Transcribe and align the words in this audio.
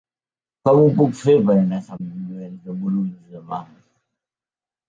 Com 0.69 0.79
ho 0.85 0.87
puc 1.01 1.11
fer 1.19 1.35
per 1.49 1.57
anar 1.57 1.79
a 1.81 1.85
Sant 1.89 2.07
Llorenç 2.07 2.65
de 2.71 2.77
Morunys 2.79 3.31
demà? 3.37 3.61